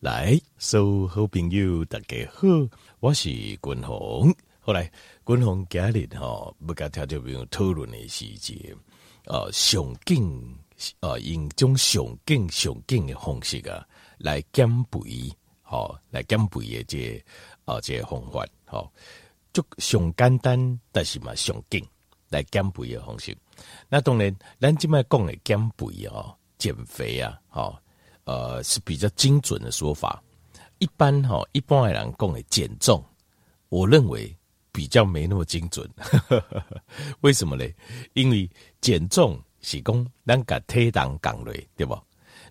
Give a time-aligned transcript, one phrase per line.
[0.00, 2.46] 来，所有好朋友大家好，
[3.00, 4.32] 我是君鸿。
[4.60, 4.88] 后来
[5.26, 8.76] 君鸿今日哈，不跟听众朋友讨论的是节，
[9.24, 10.56] 呃，上紧，
[11.00, 13.84] 呃，用种上紧上紧的方式啊，
[14.18, 15.32] 来减肥，
[15.62, 17.24] 好，来减肥的这个、
[17.64, 18.92] 呃，这个方法，好，
[19.52, 21.84] 就上简单，但是嘛上紧
[22.28, 23.36] 来减肥的方式。
[23.88, 27.82] 那当然，咱今麦讲的减肥啊，减肥啊，好。
[28.28, 30.22] 呃，是比较精准的说法。
[30.80, 33.02] 一般哈，一般的人讲的减重，
[33.70, 34.36] 我认为
[34.70, 35.88] 比较没那么精准。
[37.22, 37.64] 为什么呢？
[38.12, 38.48] 因为
[38.82, 41.98] 减重是讲咱个体重降落，对不？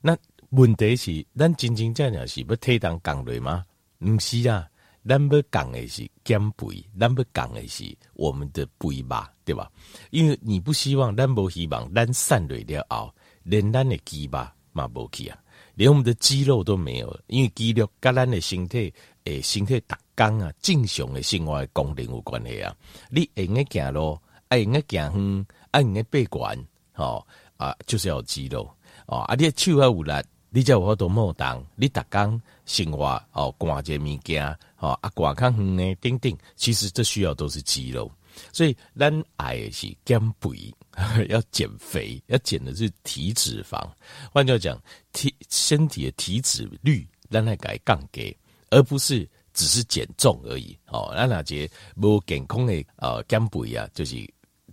[0.01, 0.17] 那
[0.49, 3.63] 问题是，咱真真正正是要体重降落吗？
[3.99, 4.67] 不是啊，
[5.07, 9.71] 咱要降的是减肥，咱要降的是我们的肥吧，对吧？
[10.09, 15.37] 因为你不希望，咱不希望，咱散落了后，连咱的肌吧嘛无去啊。
[15.77, 18.91] 连我们的肌肉都没有，因为肌肉跟咱的身体
[19.25, 22.75] 诶，身体打刚啊，正常的生活的功能有关系啊。
[23.11, 26.57] 你会用个走路，爱用个走远，爱用个背管，
[26.93, 27.23] 吼
[27.57, 28.67] 啊，就是要有肌肉
[29.05, 29.19] 哦。
[29.19, 30.11] 啊，你手要有力，
[30.49, 31.65] 你才有法度摸动。
[31.75, 34.43] 你打刚生活哦，挂这物件，
[34.75, 38.11] 吼啊，挂较远呢，等等，其实这需要都是肌肉。
[38.51, 40.73] 所以咱爱的是减肥。
[41.29, 43.87] 要减肥，要减的是体脂肪。
[44.33, 44.81] 换句话讲，
[45.13, 48.35] 体身体的体脂率咱来改降低，
[48.71, 50.75] 而不是只是减重而已。
[50.87, 54.15] 哦，那那些无健康的呃减肥啊，就是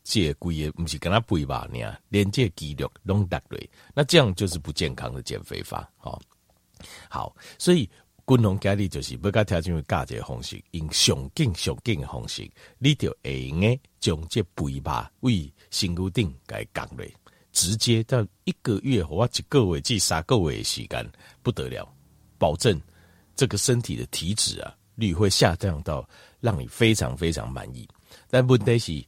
[0.03, 1.69] 这贵的，不是跟他肥吧？
[1.71, 5.87] 你啊，连这肌肉拢达累，那这样就是不健康的减肥法。
[6.01, 6.19] 哦，
[7.11, 7.87] 好，所以。
[8.27, 17.07] 均衡家里就是不甲条件会加这个方式，用上紧上紧的方式，你就会用诶将这肥肉为身躯顶给降落，
[17.53, 21.87] 直接到一个月或一个月至三个月的时间不得了，
[22.39, 22.81] 保证
[23.37, 26.09] 这个身体的体脂啊率会下降到
[26.41, 27.87] 让你非常非常满意。
[28.31, 29.05] 但问题是，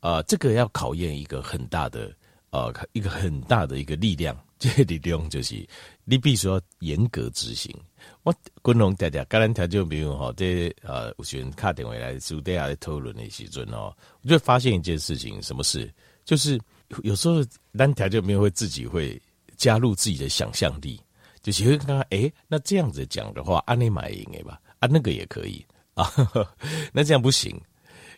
[0.00, 2.12] 呃，这个要考验一个很大的
[2.56, 5.66] 呃一个很大的一个力量， 这个力量就是
[6.04, 7.74] 你必须要严格执行。
[8.22, 8.32] 我
[8.64, 15.92] 均衡大家，刚才条就比如哈，这呃，有些人卡电话来私底下讨论的时阵哦，我就发现一件事情，什么事？
[16.24, 16.58] 就是
[17.02, 17.44] 有时候
[17.76, 19.20] 单条就没有会自己会
[19.56, 21.00] 加入自己的想象力，
[21.42, 25.64] 就是会看看，哎、那这样子讲的话，按你买赢哎吧，啊，那个也可以
[25.94, 26.48] 啊呵呵，
[26.92, 27.60] 那这样不行。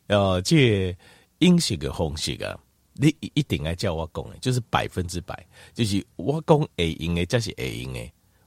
[0.07, 0.97] 呃，这
[1.41, 2.59] 饮食的方式个，
[3.01, 8.01] 你一定要叫我讲的，就是百分之百，就是我讲会赢的，就是会赢的。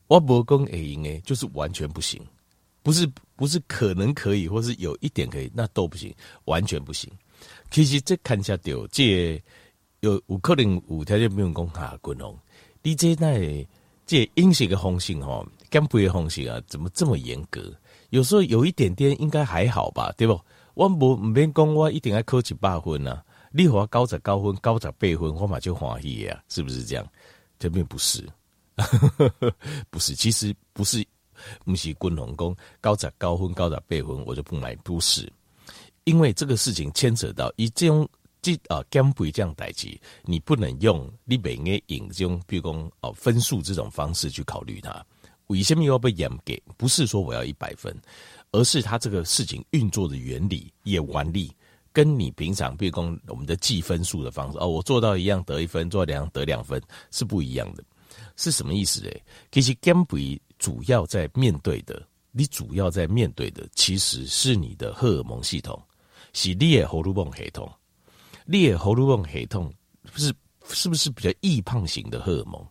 [0.07, 2.21] 我不讲会赢诶，就是完全不行，
[2.83, 6.13] 不是不是可能可以，或是有一点可以，那都不行，
[6.43, 7.09] 完全不行。
[7.69, 9.41] 其实这看下掉，这
[10.01, 12.37] 有有可能有条件不用讲下均衡。
[12.83, 13.65] 你这那
[14.05, 17.73] 这饮食的方式吼，减肥的方式啊，怎么这么严格？
[18.09, 20.37] 有时候有一点点应该还好吧，对不？
[20.73, 23.23] 我不唔免讲，我一定要考一百分啊！
[23.51, 27.05] 你和我九十九分、九十八分，我嘛就欢喜啊，是不是这样？
[27.59, 28.27] 这并不是。
[29.91, 31.05] 不是，其实不是，
[31.65, 34.75] 不是均衡讲高在高分高在倍分，我就不买。
[34.77, 35.31] 不是，
[36.05, 38.07] 因为这个事情牵扯到以这种
[38.41, 45.05] 这啊减肥这样代志，你不能用你每个引这种比如讲哦分数这种方式去考虑它。
[45.47, 46.53] 为什么要被严格？
[46.77, 47.95] 不是说我要一百分，
[48.51, 51.53] 而是它这个事情运作的原理也完理，
[51.93, 56.81] 跟你平常比如讲我们的计分数的方式哦，我做到一样得一分，做到两样得两分
[57.11, 57.83] 是不一样的。
[58.37, 59.01] 是什么意思？
[59.01, 62.01] 诶，其实减肥主要在面对的，
[62.31, 65.81] 你主要在面对的其实是你的荷尔蒙系统，
[66.33, 67.71] 是你的荷尔蒙系统。
[68.45, 69.71] 你的荷尔蒙系统
[70.15, 70.33] 是
[70.69, 72.65] 是不是比较易胖型的荷尔蒙？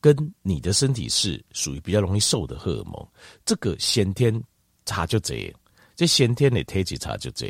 [0.00, 3.08] 跟你的身体是属于比较容易瘦的荷尔蒙，
[3.46, 4.42] 这个先天
[4.84, 5.52] 差就这样，
[5.94, 7.46] 这先天的体质差就这。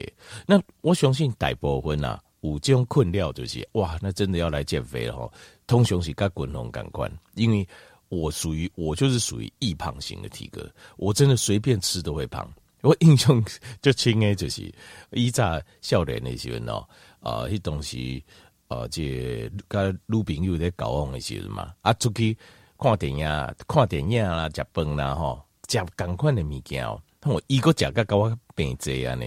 [0.46, 5.32] 那我相信大部分啊，有这种困扰就是哇，那真的要来减肥了哈。
[5.66, 7.66] 通常是跟均衡感官，因为
[8.08, 12.48] 我属于我就是属于易胖型的体格，我真的随便吃都会胖。
[12.82, 13.42] 我印象
[13.80, 14.70] 最深的就是
[15.12, 16.88] 以前少年的时候哦，
[17.20, 18.22] 啊，迄东西
[18.68, 22.36] 啊，这跟女朋友在交往的时候嘛，啊，出去
[22.78, 23.26] 看电影、
[23.66, 29.26] 看电影啦、食饭啦，吼，食共款的物件哦，我伊个食个跟我变济啊呢，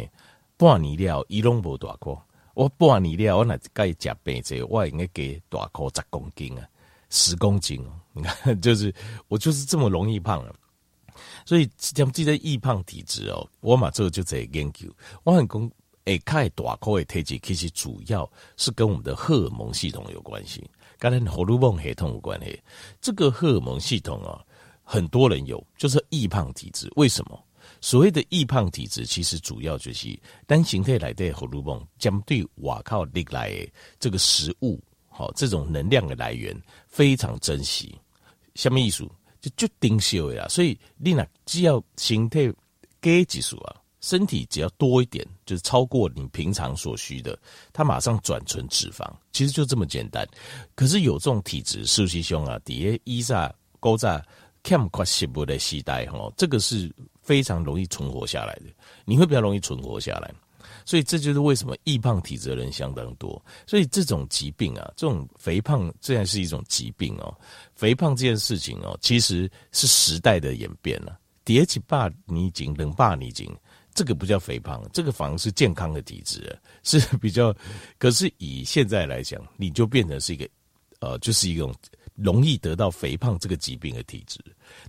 [0.56, 2.22] 半年了，伊拢无大过。
[2.54, 6.68] 我半年了，我那该食病者，我应该给大颗十公斤啊，
[7.10, 7.92] 十公斤哦。
[8.14, 8.94] 你看，就是
[9.28, 10.56] 我就是这么容易胖了。
[11.46, 14.88] 所以像这个易胖体质哦，我嘛做就在研究。
[15.24, 15.72] 我很讲，
[16.06, 20.64] 哎，开大颗的体质其实主要是跟我们的荷尔蒙系统有关系，
[21.00, 22.62] 跟荷尔蒙系统有关系。
[23.02, 24.44] 这个荷尔蒙系统啊，
[24.84, 26.92] 很多人有，就是易胖体质。
[26.96, 27.44] 为什么？
[27.79, 33.65] 所谓的易胖体质，其实主要就是单形态来的荷尔蒙将对瓦靠历来
[34.00, 36.56] 这个食物，好这种能量的来源
[36.88, 37.95] 非常珍惜。
[38.56, 39.07] 下面意思
[39.39, 42.51] 就就丁修呀，所以你呢，只要形态
[43.00, 47.38] 给技术啊，身体只要多一点，就是超过你平常所需的，
[47.71, 50.27] 它马上转存脂肪，其实就这么简单。
[50.74, 52.57] 可是有这种体质，是不是兄啊？
[52.65, 54.25] 底下一炸勾炸。
[54.68, 58.64] 欠缺食物的时代，哈，这个是非常容易存活下来的。
[59.06, 60.30] 你会比较容易存活下来，
[60.84, 63.42] 所以这就是为什么易胖体质的人相当多。
[63.66, 67.34] 所以这种疾病啊，这种肥胖，这然是一种疾病哦。
[67.75, 71.18] 肥胖这件事情哦，其实是时代的演变了。
[71.46, 73.50] 叠起霸你紧，冷霸你紧，
[73.94, 76.54] 这个不叫肥胖，这个反而是健康的体质，
[76.84, 77.56] 是比较。
[77.98, 80.46] 可是以现在来讲，你就变成是一个，
[81.00, 81.74] 呃，就是一种。
[82.18, 84.40] 容易得到肥胖这个疾病的体质，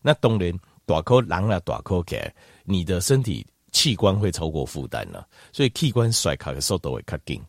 [0.02, 0.50] 那当然
[0.86, 2.18] 大口狼了，大口给
[2.64, 7.42] 你的身体器官会超过负担了，所以器官衰卡的速度会较紧，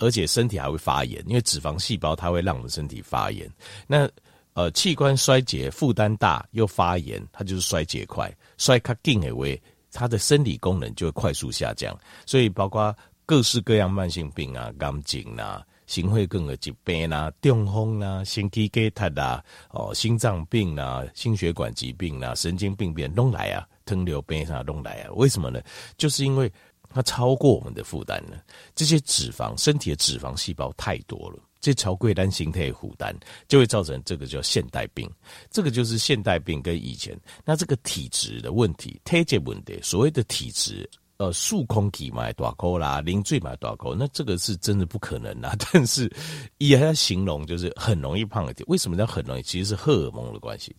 [0.00, 3.48] 而且身体还会发炎，因为脂肪细胞它会让我们身体发炎。
[3.86, 4.10] 那
[4.54, 9.46] 呃器官衰竭负担大又发炎，它就是衰竭快，衰卡紧的话，
[9.92, 11.96] 它的生理功能就会快速下降。
[12.26, 12.92] 所以包括
[13.24, 15.64] 各式各样慢性病啊，肝颈啊。
[15.90, 25.10] 心血管的疾病啦、中风啦、心肌梗塞啦、哦、心脏病啦、心血管疾病啦、神经病变都来啊，糖尿病啥都来啊。
[25.14, 25.60] 为什么呢？
[25.98, 26.50] 就是因为
[26.88, 28.40] 它超过我们的负担了。
[28.72, 33.12] 这些脂肪，身体的脂肪细胞太多了，这超过单形态负担，
[33.48, 35.10] 就会造成这个叫现代病。
[35.50, 39.76] 这个就是现代病跟以前那这个体质的问题，体质问题。
[39.82, 40.88] 所谓的体质。
[41.20, 45.54] 呃，数空体买大口啦，零最买大口，那这个是真的不可能啦。
[45.70, 46.10] 但是，
[46.56, 48.64] 也要形容就是很容易胖一点。
[48.68, 49.42] 为什么叫很容易？
[49.42, 50.74] 其实是荷尔蒙的关系，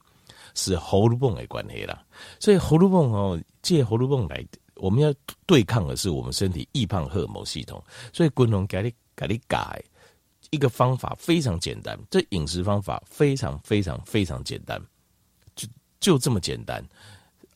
[0.56, 2.04] 是荷尔蒙的关系啦。
[2.40, 4.44] 所以荷尔蒙哦，借荷尔蒙来，
[4.78, 5.14] 我们要
[5.46, 7.80] 对抗的是我们身体易胖荷尔蒙系统。
[8.12, 9.80] 所以，滚龙给你给你改
[10.50, 11.96] 一个方法，非常简单。
[12.10, 14.82] 这饮食方法非常非常非常简单，
[15.56, 15.68] 就
[16.00, 16.84] 就这么简单。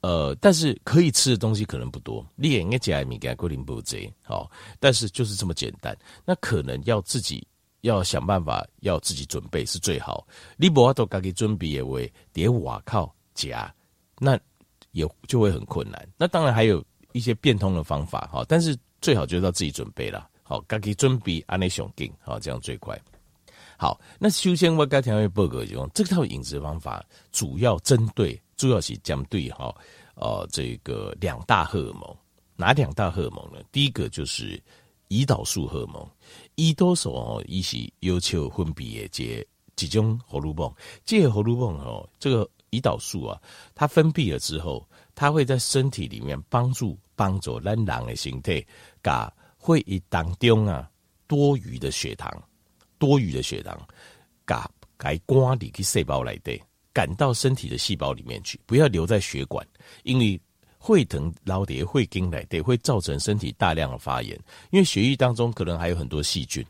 [0.05, 7.47] 呃，但是可以吃的东西可能不多，你也应该加米给固定不贼好，但是就是这么简单，那可能要自己
[7.81, 10.27] 要想办法，要自己准备是最好。
[10.57, 11.97] 你不要都自己准备的话，
[12.33, 13.73] 得瓦靠加，
[14.19, 14.39] 那
[14.91, 16.07] 也就会很困难。
[16.19, 20.29] 那当然还有一些变通的方法哈，但是最好就是要自己准备了。
[20.43, 22.95] 好，自己准备安内熊定好，这样最快。
[23.75, 28.39] 好，那首先我该调一报告就这套饮食方法主要针对。
[28.57, 29.75] 主要是针对哈，
[30.15, 32.17] 呃，这个两大荷尔蒙，
[32.55, 33.59] 哪两大荷尔蒙呢？
[33.71, 34.61] 第一个就是
[35.09, 36.09] 胰岛素荷尔蒙，
[36.55, 40.73] 胰岛素哦，一是要求分泌的这几种荷尔蒙，
[41.03, 43.41] 这个荷尔蒙哦，这个胰岛素啊，
[43.73, 48.65] 它分泌了之后，它会在身体里面帮助帮助咱人的形态，
[49.01, 50.89] 把会议当中啊
[51.27, 52.31] 多余的血糖，
[52.97, 53.77] 多余的血糖，
[54.45, 56.57] 把该关离去细胞来的。
[56.95, 59.68] 赶到身体的细胞里面去，不要留在血管，
[60.03, 60.39] 因为
[60.77, 64.33] 会疼老爹会经来得会造成身体大量的发炎，
[64.71, 66.65] 因为血液当中可能还有很多细菌，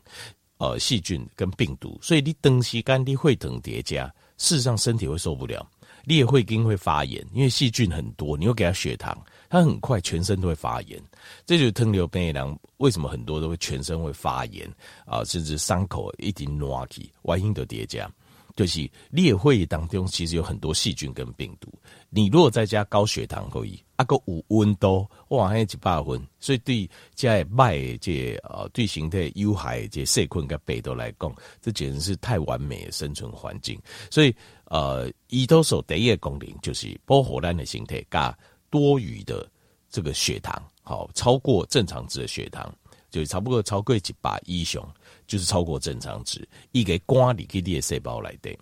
[0.58, 5.64] 呃，细菌跟病毒，所以你长时间的会疼叠加，事实上身体会受不了，
[6.04, 9.16] 你也会经会发炎，因为细菌很多，你又给他血糖，
[9.48, 11.00] 他很快全身都会发炎，
[11.44, 14.68] 这就是糖尿病人为什么很多都会全身会发炎
[15.04, 18.10] 啊，甚至伤口一定烂起，外因都叠加。
[18.56, 21.70] 就是裂会当中，其实有很多细菌跟病毒。
[22.08, 26.20] 你如果再加高血糖可以，啊个有温度，哇，还一百分。
[26.40, 33.78] 所以对在卖这呃对形态有害这细菌跟病毒来讲，这简直是太完美的生存环境。
[34.10, 34.34] 所以
[34.64, 38.36] 呃，胰岛素第一个功能就是保护咱的形态，加
[38.70, 39.48] 多余的
[39.90, 42.74] 这个血糖，好超过正常值的血糖，
[43.10, 44.82] 就是差不多超过一百以上。
[45.26, 48.56] 就是超过正常值，一个关里给你的细胞来的，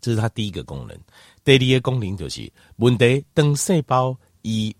[0.00, 0.98] 这是它第一个功能。
[1.44, 4.74] 第二个功能就是问题，当细胞以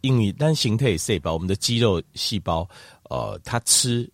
[0.00, 2.68] 因为单形态细胞，我们的肌肉细胞，
[3.08, 4.10] 呃，它吃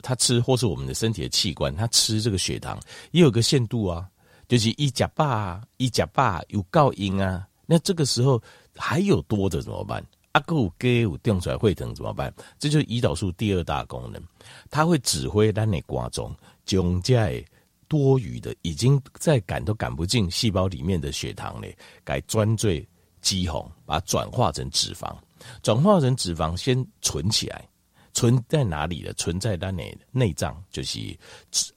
[0.00, 4.08] 它吃，或是我们的身体的器官，它吃这个血糖也有个限度啊，
[4.46, 8.42] 就是一甲巴一甲巴有高音啊，那这个时候
[8.74, 10.02] 还有多的怎么办？
[10.32, 12.32] 阿有给有掉出来会疼怎么办？
[12.58, 14.22] 这就是胰岛素第二大功能，
[14.70, 17.44] 它会指挥咱的肝脏将这
[17.88, 22.86] 多余的已经在赶都赶不进细胞里面的血糖嘞，改专最
[23.20, 25.16] 肌红，把它转化成脂肪，
[25.62, 27.66] 转化成脂肪先存起来，
[28.12, 29.12] 存在哪里的？
[29.14, 31.16] 存在咱的内脏，就是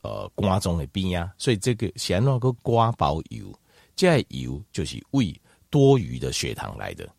[0.02, 1.32] 呃肝脏的边啊。
[1.38, 3.52] 所以这个先那个瓜包油，
[3.96, 5.34] 这油就是胃。
[5.72, 7.10] 多余的血糖来的，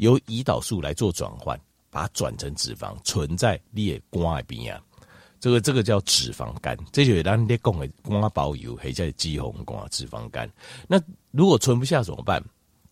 [0.00, 1.58] 由胰岛素来做转换，
[1.90, 4.82] 把它转成脂肪，存在你的肝里边啊。
[5.38, 10.50] 这个这个叫脂肪肝，这就是咱咧讲的肝包油，或者是脂肪肝、脂肪肝。
[10.88, 12.42] 那如果存不下怎么办？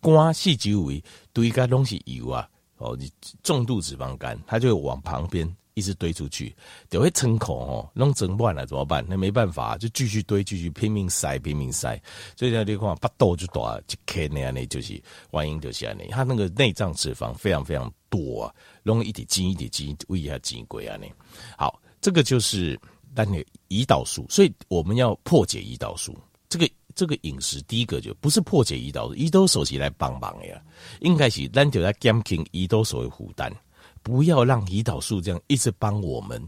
[0.00, 3.10] 肝四周围堆个东西油啊，哦，你
[3.42, 5.46] 重度脂肪肝，它就会往旁边
[5.78, 6.54] 一直堆出去，
[6.90, 9.04] 就会撑口哦，弄整乱了怎么办？
[9.08, 12.00] 那没办法，就继续堆，继续拼命塞，拼命塞。
[12.36, 21.06] 所以呢，你看巴肚就大，一克那样的就是原因就是这样，它那个内脏脂肪非常非常多啊，弄一点筋一点筋，胃下筋鬼啊呢。
[21.56, 21.80] 好。
[22.00, 22.80] 这个就是
[23.12, 26.16] 单的胰岛素，所以我们要破解胰岛素。
[26.48, 30.62] 这个这个饮食，第一个就不是破解胰岛素，胰岛素是来帮忙的呀。
[31.00, 33.52] 应该是咱就在减轻胰岛素的负担，
[34.02, 36.42] 不要让胰岛素这样一直帮我们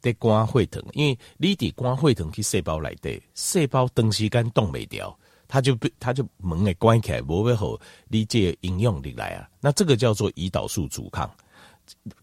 [0.00, 5.16] 在肝会疼，因为你的肝会疼去细胞来的，细胞长时间动没掉，
[5.46, 7.78] 它就被它就门给关起来，不会好
[8.08, 9.48] 你这应用的来啊。
[9.60, 11.30] 那这个叫做胰岛素阻抗，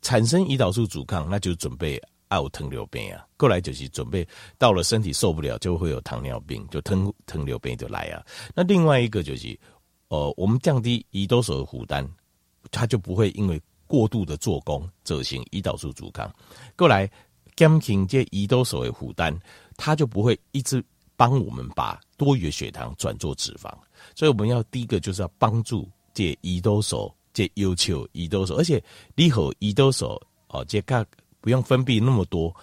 [0.01, 2.01] 产生胰岛素阻抗，那就准备。
[2.29, 4.23] 爱有糖尿病啊，过来就是准备
[4.55, 8.23] 到了身体受不了，就会有糖尿病，就糖糖尿病就来啊。
[8.53, 9.59] 那另外一个就是，
[10.09, 12.07] 呃，我们降低胰岛素的负担，
[12.69, 13.59] 它就不会因为
[13.89, 16.31] 过度的做工，造成胰岛素阻抗。
[16.77, 17.09] 过来
[17.55, 19.35] 减轻这胰岛素的负担，
[19.75, 20.81] 它就不会一直
[21.17, 23.73] 帮我们把多余的血糖转做脂肪。
[24.15, 28.81] 所以我们要第一个就是要帮助这胰岛素，这要求胰岛素，而且
[29.15, 31.03] 你和胰岛素哦，这个。
[31.41, 32.53] 不用分泌那么多，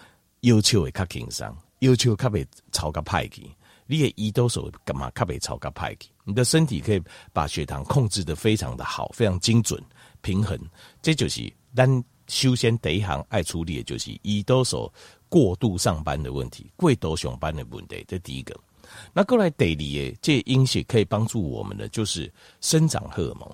[0.43, 3.51] 要求会较轻松，要求较袂超个派去。
[3.87, 6.11] 你的胰岛素干嘛较袂超个派去？
[6.25, 7.03] 你的身体可以
[7.33, 9.83] 把血糖控制得非常的好，非常精准
[10.27, 10.59] 平衡。
[11.01, 11.87] 这就是咱
[12.27, 14.93] 首先第一行爱处理的就是胰岛素
[15.29, 18.05] 过度上班的问题，过度上班的问题。
[18.09, 18.53] 这第一个。
[19.13, 23.49] 那过来第二个，这饮食可以帮助我们的就是生长荷尔蒙。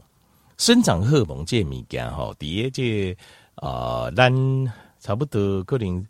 [0.57, 3.15] 生长荷尔蒙这物件吼，第一这
[3.57, 4.33] 啊，咱。
[5.03, 6.07] 差不多可能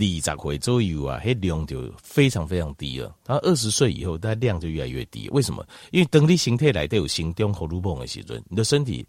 [0.00, 3.14] 二十岁左右啊，那量就非常非常低了。
[3.26, 5.28] 然后二十岁以后，它量就越来越低。
[5.30, 5.66] 为什么？
[5.90, 9.06] 因为当你形态来都有心中荷尔蒙的时阵，你的身体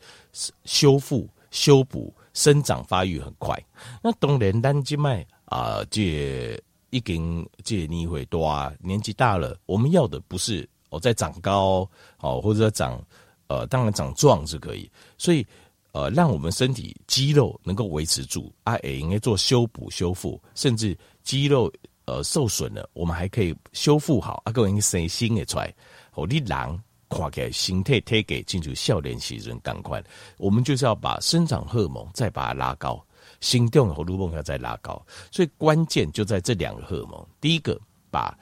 [0.65, 3.57] 修复、修补、生长、发育很快。
[4.03, 13.01] 那当然，咱即卖啊，这已经这年会多啊，年纪大了，我们要的不是哦，在长高哦，或者长
[13.47, 15.45] 呃，当然长壮是可以，所以。
[15.93, 21.71] 呃，让我们身体肌肉能够维持住啊，也应该做修补修复，甚至肌肉
[22.05, 25.73] 呃受损了，我们还可以修复好啊，个人生新的出来。
[26.13, 30.01] 哦，你人看起来形态体格进入少年时阵赶快，
[30.37, 33.05] 我们就是要把生长荷尔蒙再把它拉高，
[33.41, 37.27] 心动的荷尔蒙要再拉高，所以关键就在这两个荷尔蒙。
[37.41, 37.77] 第一个，
[38.09, 38.37] 把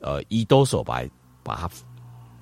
[0.00, 1.04] 呃胰岛素把
[1.42, 1.70] 把它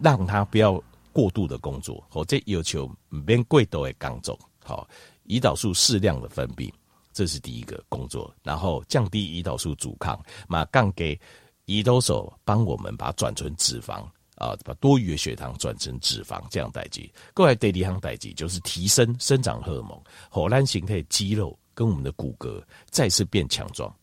[0.01, 0.81] 让它不要
[1.13, 4.39] 过度的工作，或者要求唔变过度的工作。
[4.65, 4.89] 好，
[5.27, 6.73] 胰岛素适量的分泌，
[7.13, 8.33] 这是第一个工作。
[8.43, 11.19] 然后降低胰岛素阻抗，马上给
[11.67, 14.05] 胰岛素帮我们把转成脂肪
[14.37, 17.11] 啊，把多余的血糖转成脂肪，这样代谢。
[17.35, 20.01] 过来第二项代谢就是提升生长荷尔蒙，
[20.31, 23.95] 火兰形态肌肉跟我们的骨骼再次变强壮。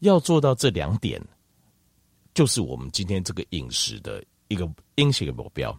[0.00, 1.22] 要做到这两点，
[2.34, 5.76] 就是我们今天这个饮食的一个饮食的目标。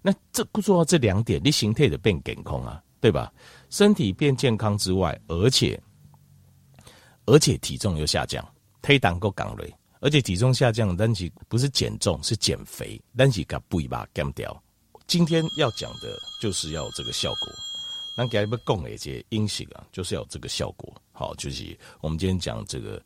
[0.00, 3.32] 那这做到这两点，你形态的变健康啊，对吧？
[3.70, 5.80] 身体变健康之外，而且
[7.26, 8.42] 而且体重又下降，
[8.82, 14.62] 推档够港嘞，而且体重下降，但是不是减重，是减肥，但是把不一把减掉。
[15.06, 17.48] 今天要讲的就是要这个效果。
[18.16, 20.92] 那给你们讲的一些饮食啊，就是要这个效果。
[21.12, 23.00] 好，就是我们今天讲这个，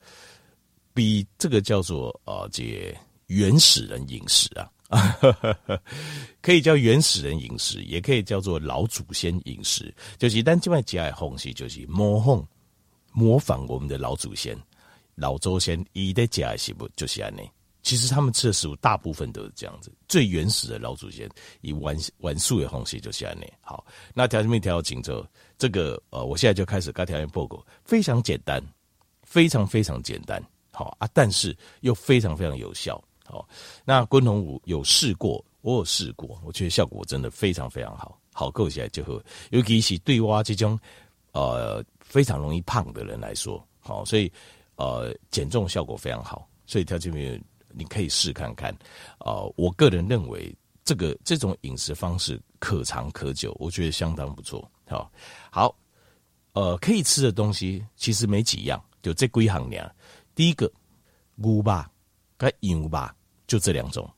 [0.95, 2.97] 比这个叫做啊，这
[3.27, 4.71] 原始人饮食啊。
[6.43, 9.95] 可以叫原始人饮食，也可以叫做老祖先饮食。
[10.19, 12.47] 就是咱这边讲的方式，就是模仿
[13.13, 14.57] 模仿我们的老祖先、
[15.15, 17.49] 老祖先伊的讲的食物就是安尼。
[17.83, 21.29] 其实他们吃的食物大部分都是这样子，最原始的老祖先
[21.63, 23.53] 以玩玩素的方式就是安尼。
[23.61, 23.85] 好，
[24.15, 28.63] 那条件条请着这个呃，我现在就开始跟条件报告，非常简单，
[29.25, 30.41] 非常非常简单。
[30.71, 33.03] 好啊，但是又非常非常有效。
[33.33, 33.45] 哦，
[33.85, 39.19] 那滚筒舞有试过，我有试过，我觉得效果真的非常非常好，好够起来就会，
[39.51, 40.79] 尤其是对我这种
[41.33, 44.31] 呃非常容易胖的人来说，好，所以
[44.77, 48.77] 呃减重效果非常好，所以条件面你可以试看看，
[49.21, 55.11] 呃，我个人认为这个这种饮食方式可长可久，我觉得相当不错，好，
[55.51, 55.75] 好，
[56.53, 59.91] 呃，可以吃的东西其实没几样，就这几行呢，
[60.35, 60.71] 第一个
[61.37, 61.91] 牛吧，
[62.37, 63.17] 跟羊吧。
[63.53, 64.09] 就这两种，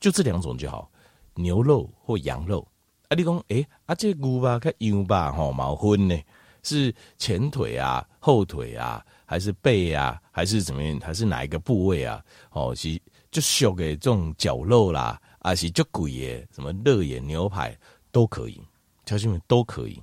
[0.00, 0.90] 就这两种就好，
[1.34, 2.66] 牛肉或羊肉
[3.08, 6.20] 啊，你讲，诶，啊，这牛吧跟羊吧，吼，毛分呢？
[6.64, 10.98] 是前腿啊，后腿啊，还是背啊，还是怎么样？
[10.98, 12.20] 还是哪一个部位啊？
[12.50, 17.78] 哦，是就小的这种绞肉啦，还是就贵的什么热眼牛排
[18.10, 18.60] 都可以，
[19.04, 20.02] 条件们都可以，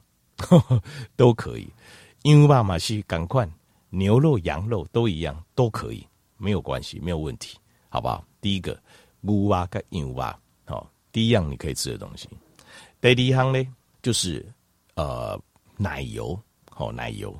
[1.17, 1.67] 都可以。
[2.23, 3.45] 羊吧嘛是赶快，
[3.89, 7.57] 牛肉、羊肉都一样，都可以，没有关系，没有问题，
[7.93, 8.25] 好不好？
[8.41, 8.75] 第一个
[9.21, 10.35] 牛蛙跟羊蛙，
[10.65, 12.27] 好，第一样你可以吃的东西。
[12.99, 13.63] 第二行呢，
[14.01, 14.43] 就是
[14.95, 15.39] 呃
[15.77, 16.35] 奶油。
[16.75, 17.39] 好、奶油，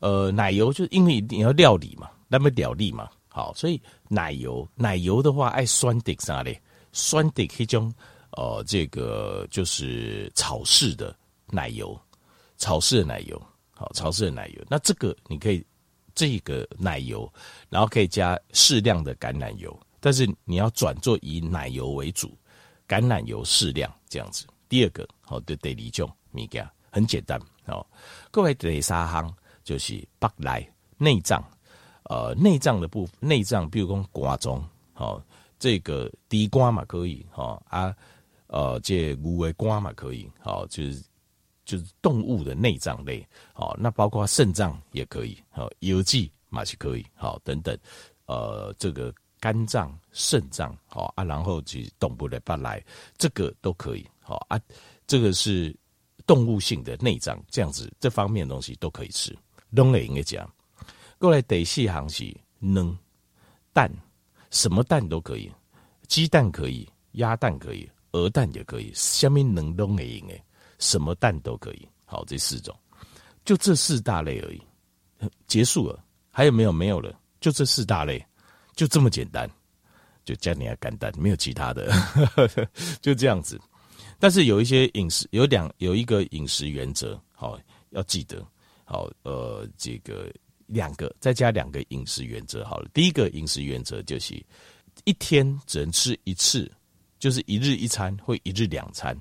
[0.00, 6.60] 呃，奶油就是因为你要料理嘛，那么料理嘛，好，所以奶油，奶油的话爱酸的啥嘞？
[6.92, 7.90] 酸的一种，
[8.32, 11.98] 呃，这个就是草式的奶油，
[12.58, 14.62] 草式的奶油，好，草式的奶油。
[14.68, 15.64] 那这个你可以
[16.14, 17.32] 这个奶油，
[17.70, 22.36] 然后可以加适量的橄榄油，但是你要转做以奶油为主，
[22.86, 24.46] 橄榄油适量这样子。
[24.68, 27.40] 第二个，好，对对，李种米家很简单。
[27.64, 27.86] 哦，
[28.30, 31.42] 各位第三行就是腹内内脏，
[32.02, 35.22] 呃，内脏的部分，内脏，比如讲肝脏，好、哦，
[35.58, 37.96] 这个猪肝嘛可以，哈、哦、啊，
[38.48, 41.02] 呃，这牛的肝嘛可以，好、哦，就是
[41.64, 46.18] 就是动物的内脏类，好、那包括肾脏也可以，好、哦，腰子
[46.50, 47.74] 嘛是可以，好、等等，
[48.26, 49.10] 呃，这个
[49.44, 52.82] 肝脏、肾脏，好、啊，然后就是动物的腹内，
[53.18, 54.58] 这个都可以，好、啊，
[55.06, 55.76] 这个是。
[56.26, 59.36] 动物性的内脏这样子，这方面的东西都可以吃，
[59.76, 60.50] 都会应该讲。
[61.18, 62.96] 过来第四行是能
[63.74, 63.92] 蛋，
[64.50, 65.52] 什么蛋都可以，
[66.08, 70.42] 鸡蛋可以，鸭蛋可以，鹅蛋也可以，下面能都会应该，
[70.78, 71.86] 什么蛋都可以。
[72.06, 72.74] 好，这四种，
[73.44, 74.62] 就这四大类而已，
[75.46, 76.02] 结束了。
[76.30, 76.72] 还有没有？
[76.72, 78.24] 没有了，就这四大类，
[78.74, 79.48] 就这么简单，
[80.24, 81.92] 就加点肝蛋，没有其他的，
[83.00, 83.60] 就这样子。
[84.18, 87.58] 但是有一些饮食有两有一个饮食原则，好
[87.90, 88.46] 要记得，
[88.84, 90.32] 好呃这个
[90.66, 92.88] 两个再加两个饮食原则好了。
[92.94, 94.34] 第一个饮食原则就是
[95.04, 96.70] 一天只能吃一次，
[97.18, 99.16] 就是一日一餐或一日两餐。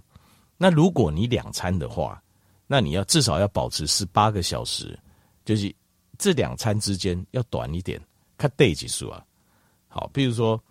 [0.58, 2.24] 那如果你两餐的话，
[2.68, 4.98] 那你要至少要保持十八个小时，
[5.44, 5.74] 就是
[6.18, 8.00] 这两餐之间要短一点，
[8.38, 9.26] 看 day 几数啊。
[9.94, 10.62] 好，比如说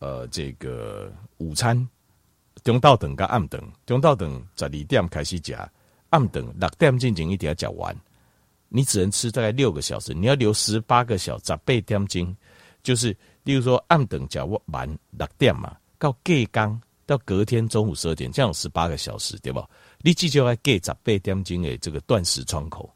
[0.00, 1.88] 呃这个午餐。
[2.64, 5.56] 中昼顿跟暗顿，中昼顿十二点开始吃，
[6.10, 7.96] 暗顿六点进前一定要吃完。
[8.68, 12.36] 你只能吃大概六个小时，你要留十八个小时，十八点钟，
[12.84, 19.68] 就是例如说暗顿吃完六点嘛，到隔工到隔天中午十二点，这样十八个小时，对吧？
[20.02, 22.88] 你至少要隔十八点钟的这个断食窗口，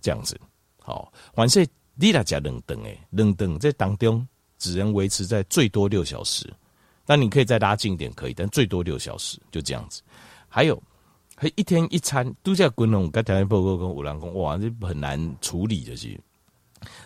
[0.00, 0.38] 这样子
[0.78, 1.12] 好。
[1.34, 4.24] 反正你来吃两顿诶，两顿在当中
[4.60, 6.48] 只能维持在最多六小时。
[7.04, 10.00] 那你可以再拉近一点，可以，但最多六小时，就这样子。
[10.48, 10.80] 还有，
[11.34, 16.16] 还一天一餐都在滚龙，跟条件报告跟五郎公，哇，这很难处理，就是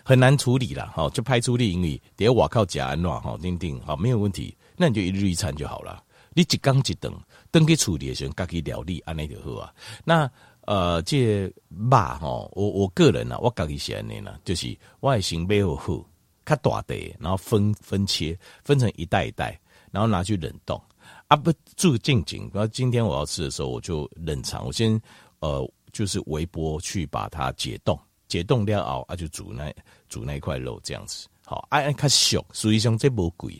[0.04, 0.92] 很难处理了。
[0.94, 4.54] 好，就派出力因为得我靠假安暖，好，定定好，没有问题。
[4.76, 6.02] 那你就一日一餐就好了。
[6.34, 7.10] 你一缸一顿，
[7.50, 9.72] 登给处理的时候，自己料理安那就好啊。
[10.04, 10.30] 那
[10.66, 12.20] 呃，这肉哈，
[12.52, 16.04] 我我个人呢、啊，我自己写的呢，就是我先买好好，
[16.44, 19.58] 较大袋，然后分分切，分成一袋一袋。
[19.92, 20.82] 然后拿去冷冻，
[21.28, 22.50] 啊不住近景。
[22.52, 24.66] 然后今天我要吃的时候，我就冷藏。
[24.66, 25.00] 我先
[25.38, 29.72] 呃，就是微波去把它解冻，解冻料熬啊，就煮那
[30.08, 31.28] 煮那一块肉这样子。
[31.44, 33.52] 好，啊，看小，所以像这不贵。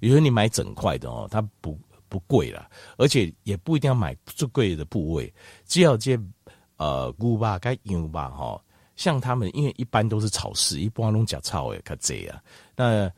[0.00, 1.78] 比如说你买整块的哦，它不
[2.08, 5.30] 不贵啦，而且也不一定要买最贵的部位，
[5.66, 6.18] 只要这
[6.78, 8.58] 呃牛吧跟羊吧哈，
[8.96, 12.42] 像他们因为一般都是草饲，一般拢假草诶，较济啊，
[12.76, 13.10] 那。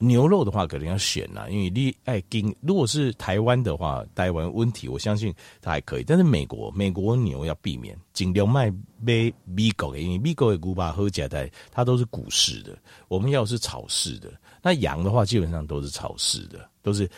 [0.00, 6.04] 牛肉的话，可能要选呐，因为你爱跟如果是台湾的话，台湾问题，我相信它还可以。
[6.04, 14.32] 但是美国，美国牛要避免，尽量卖买美国的，因为美国的牛吧和夹带它都是谷式的，我们要是草式的。
[14.62, 17.10] 那羊的话，基本上都是草式的，都是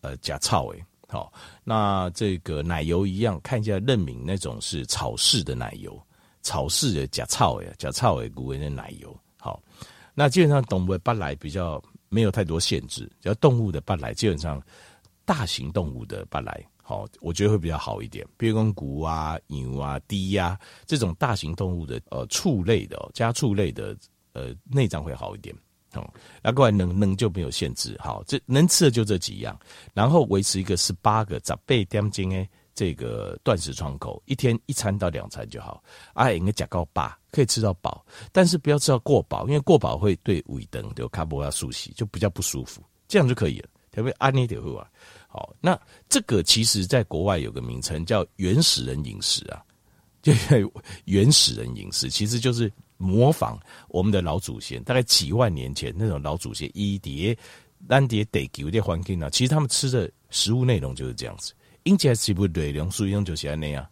[0.00, 0.84] 呃假草诶。
[1.06, 5.96] 好，那这个奶油一样，看一下认明那种是草式的奶油，
[6.44, 9.18] 草式的假草诶，假草诶，古人的奶油。
[9.40, 9.60] 好，
[10.14, 11.82] 那基本上动物本来比较。
[12.10, 14.62] 没有太多限制，只要动物的腹内，基本上
[15.24, 18.24] 大型动物的腹内，好，我觉得会比较好一点。
[18.36, 23.96] 比如说牛啊、牛啊、鸡啊这种大型动物的呃畜类的、家畜类的
[24.32, 25.52] 呃内脏会好一点。
[25.94, 26.08] 哦，
[26.40, 29.58] 那过来能能就没有限制，好，这能吃的就这几样，
[29.92, 32.48] 然后维持一个十八个十八点钟诶。
[32.74, 35.82] 这个断食窗口，一天一餐到两餐就好。
[36.12, 42.82] 啊，应该加高八，可以吃到饱，但是不要吃到过饱，因为过饱会对胃等就卡波拉苏西就比较不舒服。
[43.06, 44.90] 这样就可以了，特别安尼的话，
[45.28, 49.62] 好，那这个其实在国外有个名称叫原始人饮食啊，
[50.22, 50.32] 就
[51.04, 57.36] 原始人饮食，其实就是模仿我们的老祖先，大概几万年前那种老祖先一碟
[57.86, 61.52] 单碟地球的环境啊，其实他们吃的食物内容就是这样子，
[61.84, 63.86] 应该是不对，梁素用就是那样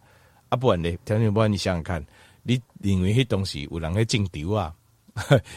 [0.49, 2.05] 啊，不然呢，条件不然你想想看，
[2.43, 4.75] 你认为那东西有人在种丢啊，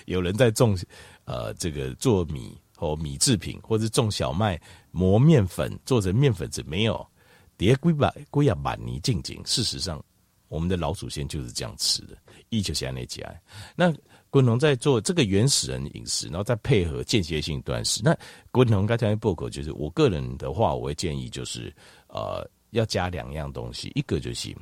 [0.07, 0.79] 有人在种
[1.25, 2.57] 呃这个做米。
[2.79, 7.07] 或米制品，或者种小麦、磨面粉做成面粉子，没有
[7.57, 9.43] 叠龟板龟啊，满泥进井。
[9.47, 9.99] 事实上，
[10.49, 12.15] 我们的老祖先就是这样吃的。
[12.51, 13.43] 一九三那几爱，
[13.75, 13.91] 那
[14.29, 18.03] 滚龙在做这个原始人饮食，然后再配合间歇性断食。
[18.05, 18.15] 那
[18.51, 21.75] 滚龙刚才报告就是，我个人的话，我会建议就是，
[22.17, 24.57] 呃，要加两样东西，一个就是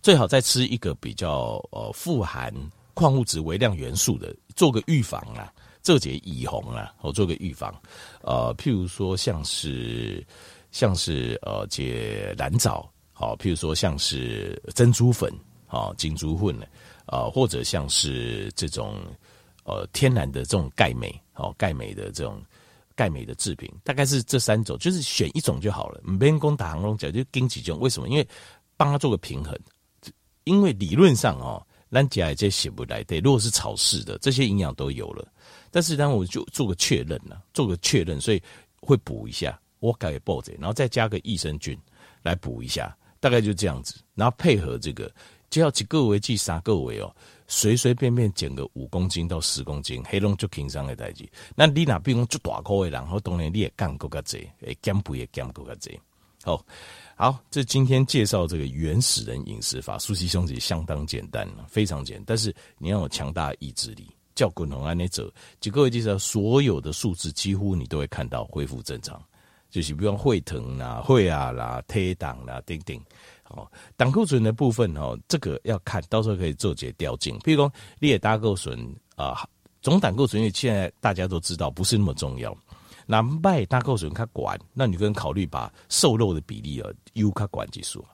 [0.00, 2.54] 最好再吃一个比较呃富含
[2.94, 5.52] 矿物质、微量元素的，做个预防啊。
[5.82, 7.74] 这节以红啊，我做个预防，
[8.20, 10.24] 呃，譬如说像是
[10.70, 15.32] 像是呃解蓝藻，好，譬如说像是珍珠粉，
[15.66, 16.66] 啊，金珠混呢，
[17.06, 18.98] 啊，或者像是这种
[19.64, 22.42] 呃天然的这种钙镁，哦，钙镁的这种
[23.00, 26.02] 钙镁的制品，大概是这三种，就是选一种就好了。
[26.04, 28.10] 没人工打航龙角就跟几种，为什么？
[28.10, 28.28] 因为
[28.76, 29.58] 帮他做个平衡，
[30.44, 35.26] 因为理论上哦，咱家这写不来，对，如果是草饲的，这些营养都有了。
[35.70, 38.42] 但是当我就做个确认了，做个确认，所以
[38.82, 41.74] 会补一下，我改报纸，然后再加个益生菌
[42.20, 45.10] 来补一下，大概就这样子，然后配合这个，
[45.48, 47.16] 只要几个维记三个维哦，
[47.50, 51.28] 随随便便减个五公斤到十公斤，黑龙就轻松的代志。
[51.56, 55.98] 那你那比如就大块的，然后当然你也干够个济，诶，减肥也减够个济。
[56.44, 56.64] 好，
[57.16, 64.06] 好，这今天介绍这个原始人饮食法，苏西兄弟相当简单，非常简单，但是你要有强大意志力。
[64.32, 69.22] 叫滚红安内走，就各位介绍，所有的数字几乎你都会看到恢复正常，
[69.68, 72.98] 就是比方会疼啦、会啊啦、推档啦、等等。
[73.50, 77.36] 哦，胆固醇的部分哦，这个要看到时候可以做些调整。
[77.40, 78.78] 譬如说，你也胆固醇
[79.16, 79.46] 啊，
[79.82, 82.56] 总胆固醇，因为现在大家都知道不是那么重要。
[83.06, 88.04] 那卖胆固醇它管，那你可能考虑把瘦肉的比例啊，优卡管技术。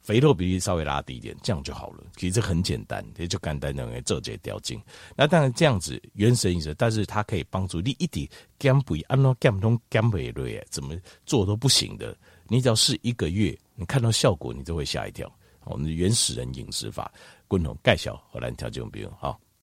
[0.00, 2.04] 肥肉比例稍微拉低一点，这样就好了。
[2.14, 4.80] 其实这很简单，也就简单的做些调整。
[5.16, 8.28] 那当然这样子原神饮食，但是它可以帮助你一点
[8.60, 12.16] 减肥，按照减通减肥类，怎么做都不行的。
[12.48, 15.30] 你只要试一个月，你看到效果，你都会吓一跳。
[15.64, 17.12] 我们的原始人饮食法，
[17.48, 19.38] 共同介绍，荷兰调节目，好。